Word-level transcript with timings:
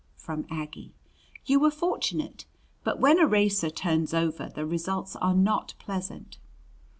from 0.15 0.47
Aggie." 0.49 0.95
you 1.45 1.59
were 1.59 1.69
fortunate. 1.69 2.45
But 2.83 2.99
when 2.99 3.19
a 3.19 3.27
racer 3.27 3.69
turns 3.69 4.15
over 4.15 4.49
the 4.49 4.65
results 4.65 5.15
are 5.17 5.35
not 5.35 5.75
pleasant." 5.77 6.39